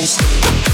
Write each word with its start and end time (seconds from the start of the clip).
bounce. 0.00 0.69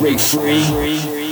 break 0.00 0.18
free. 0.18 0.64
We 0.64 1.28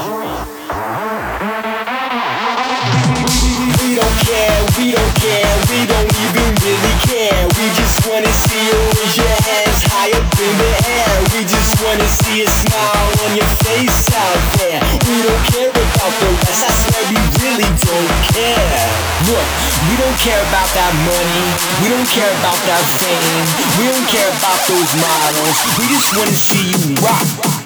don't 3.97 4.19
care, 4.29 4.61
we 4.76 4.93
don't 4.93 5.15
care, 5.17 5.53
we 5.73 5.88
don't 5.88 6.12
even 6.12 6.49
really 6.61 6.97
care. 7.09 7.49
We 7.56 7.65
just 7.73 8.05
wanna 8.05 8.29
see 8.29 8.61
you 8.69 8.76
raise 8.93 9.17
your 9.17 9.37
hands 9.49 9.81
high 9.88 10.12
up 10.12 10.29
in 10.37 10.53
the 10.61 10.73
air. 10.85 11.17
We 11.32 11.49
just 11.49 11.81
wanna 11.81 12.05
see 12.05 12.44
a 12.44 12.49
smile 12.61 13.09
on 13.25 13.41
your 13.41 13.49
face 13.65 14.12
out 14.12 14.43
there. 14.61 14.85
We 15.09 15.17
don't 15.25 15.44
care 15.49 15.73
about 15.73 16.12
the 16.20 16.29
rest, 16.44 16.69
I 16.69 16.73
swear 16.76 17.05
we 17.09 17.17
really 17.41 17.73
don't 17.73 18.17
care. 18.37 18.85
Look, 19.32 19.49
we 19.88 19.97
don't 19.97 20.19
care 20.20 20.44
about 20.53 20.69
that 20.76 20.93
money, 21.09 21.47
we 21.81 21.88
don't 21.88 22.08
care 22.13 22.32
about 22.44 22.60
that 22.69 22.84
fame, 23.01 23.48
we 23.81 23.89
don't 23.89 24.08
care 24.13 24.29
about 24.29 24.60
those 24.69 24.93
models. 25.01 25.56
We 25.81 25.89
just 25.89 26.13
wanna 26.13 26.37
see 26.37 26.69
you 26.69 27.01
rock. 27.01 27.57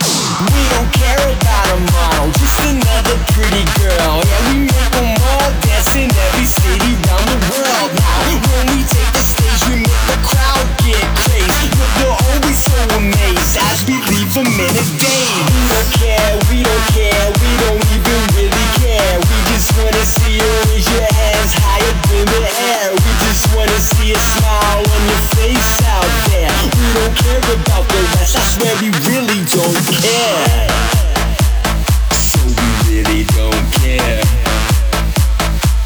We 0.51 0.63
don't 0.75 0.91
care 0.93 1.23
about 1.23 1.67
a 1.71 1.79
model, 1.95 2.27
just 2.35 2.59
another 2.67 3.17
pretty 3.31 3.63
girl. 3.79 4.19
Yeah, 4.27 4.43
we 4.51 4.67
all 5.23 5.51
dance 5.63 5.95
in 5.95 6.11
every 6.11 6.47
city 6.47 6.93
the 7.31 7.39
world. 7.55 7.91
Now, 7.95 8.19
when 8.51 8.67
we 8.75 8.83
take 8.83 9.13
the 9.13 9.23
stage, 9.23 9.63
we 9.71 9.77
make 9.87 10.05
the 10.11 10.19
crowd 10.27 10.67
get 10.83 11.12
but 11.79 11.91
they're 11.99 12.19
always 12.31 12.59
so 12.59 12.79
amazed 12.97 13.57
as 13.71 13.85
we 13.87 13.97
leave. 14.11 14.29
We 14.33 14.45
don't 14.45 15.91
care, 16.01 16.33
we 16.51 16.63
don't 16.63 16.87
care, 16.97 17.27
we 17.43 17.51
don't 17.63 17.83
even 17.93 18.21
really 18.37 18.67
care. 18.81 19.15
We 19.21 19.39
just 19.53 19.69
wanna 19.77 20.05
see 20.05 20.37
you 20.41 20.51
raise 20.69 20.89
your 20.89 21.09
hands 21.13 21.53
higher 21.53 21.95
in 22.17 22.25
the 22.27 22.45
air. 22.73 22.91
We 22.93 23.11
just 23.27 23.55
wanna 23.55 23.81
see 23.81 24.13
a 24.13 24.19
smile 24.19 24.83
on 24.83 25.03
your 25.09 25.23
face 25.37 25.73
out 25.87 26.11
there. 26.29 26.53
We 26.77 26.87
don't 26.97 27.15
care 27.17 27.45
about 27.57 27.85
the 27.89 28.01
rest. 28.17 28.37
I 28.37 28.43
swear 28.53 28.75
we 28.81 28.89
really 29.09 29.41
don't 29.53 29.81
care. 30.01 30.69
So 32.13 32.41
we 32.59 32.69
really 32.89 33.25
don't 33.37 33.67
care. 33.81 34.23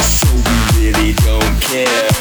So 0.01 0.29
we 0.47 0.57
really 0.79 1.13
don't 1.15 1.61
care 1.61 2.16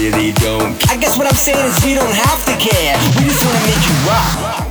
really 0.00 0.32
don't. 0.32 0.72
I 0.88 0.96
guess 0.96 1.16
what 1.18 1.26
I'm 1.26 1.34
saying 1.34 1.64
is 1.66 1.84
you 1.84 1.94
don't 1.94 2.14
have 2.14 2.44
to 2.46 2.56
care. 2.56 2.96
We 3.18 3.28
just 3.28 3.44
wanna 3.44 3.60
make 3.66 3.84
you 3.86 3.94
rock. 4.08 4.69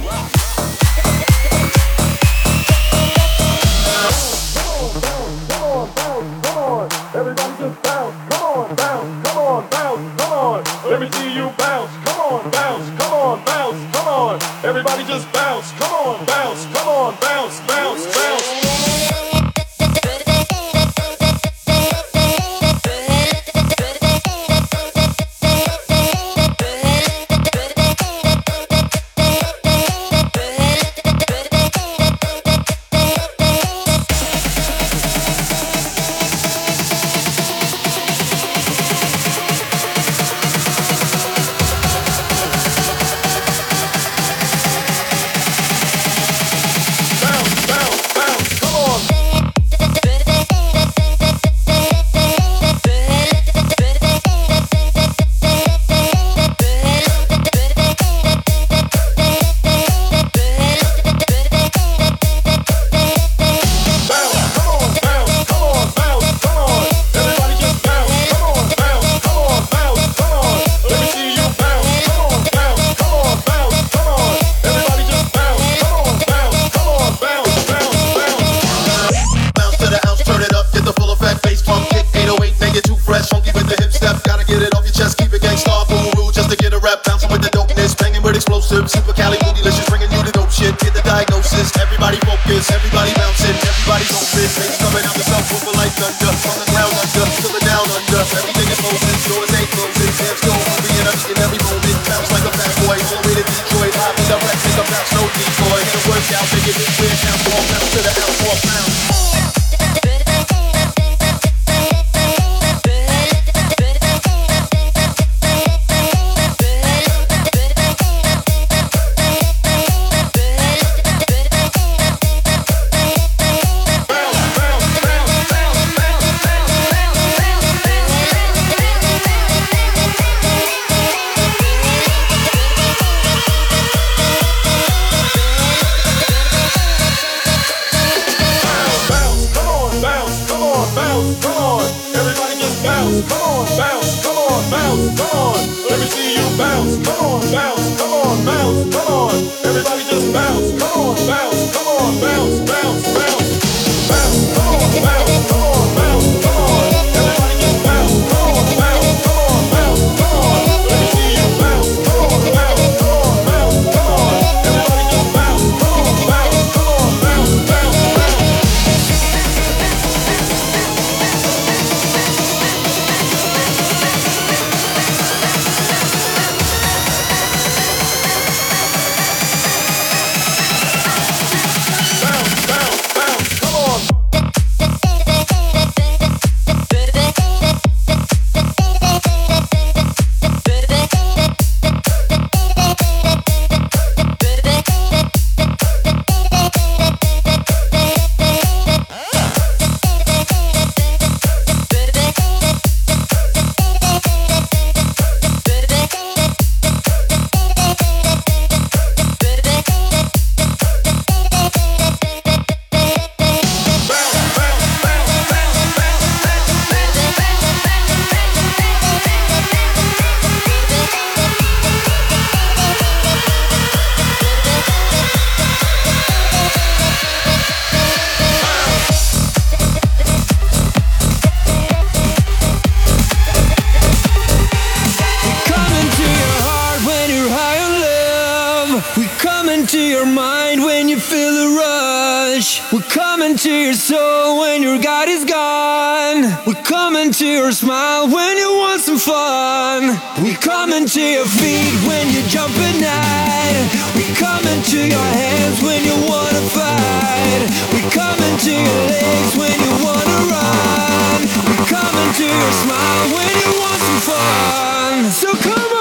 coming 243.39 243.55
to 243.55 243.71
your 243.71 243.93
soul 243.93 244.59
when 244.59 244.83
your 244.83 244.99
God 244.99 245.29
is 245.29 245.45
gone. 245.45 246.43
We're 246.67 246.83
coming 246.83 247.31
to 247.31 247.47
your 247.47 247.71
smile 247.71 248.27
when 248.27 248.57
you 248.57 248.69
want 248.69 248.99
some 248.99 249.17
fun. 249.17 250.19
We're 250.43 250.59
coming 250.59 251.07
to 251.07 251.21
your 251.21 251.45
feet 251.45 251.95
when 252.03 252.27
you 252.35 252.41
jump 252.51 252.75
at 252.75 252.95
night. 252.99 253.87
We're 254.13 254.35
coming 254.35 254.83
to 254.91 254.97
your 255.07 255.29
hands 255.39 255.81
when 255.81 256.03
you 256.03 256.15
wanna 256.27 256.63
fight. 256.67 257.63
We're 257.95 258.11
coming 258.11 258.55
to 258.67 258.71
your 258.71 259.01
legs 259.07 259.55
when 259.55 259.77
you 259.87 259.93
wanna 260.03 260.37
run. 260.51 261.39
We're 261.63 261.87
coming 261.87 262.29
to 262.39 262.43
your 262.43 262.73
smile 262.83 263.23
when 263.39 263.53
you 263.63 263.71
want 263.79 263.99
some 264.03 264.21
fun. 264.27 265.31
So 265.31 265.53
come 265.63 265.93
on. 265.93 265.98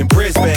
in 0.00 0.06
Brisbane. 0.06 0.49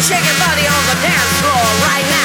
shaking 0.00 0.38
body 0.40 0.64
on 0.66 0.82
the 0.88 0.96
dance 1.02 1.40
floor 1.40 1.60
right 1.84 2.06
now. 2.08 2.19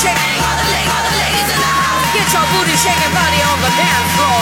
shaking, 0.00 0.40
all 0.40 0.56
the 0.56 1.12
ladies 1.20 1.48
in 1.52 1.60
the 1.60 1.72
house. 1.76 2.08
Get 2.16 2.28
your 2.32 2.46
booty 2.56 2.76
shaking, 2.80 3.12
body 3.12 3.40
on 3.44 3.58
the 3.60 3.70
dance 3.76 4.10
floor. 4.16 4.39